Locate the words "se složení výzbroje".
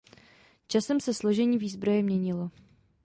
0.99-2.03